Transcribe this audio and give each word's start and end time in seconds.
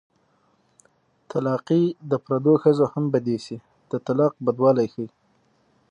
طلاقي 1.31 1.83
د 2.09 2.13
پردو 2.25 2.53
ښځو 2.63 2.85
هم 2.93 3.03
بد 3.13 3.25
ايسي 3.33 3.57
د 3.91 3.93
طلاق 4.05 4.33
بدوالی 4.45 4.87
ښيي 4.93 5.07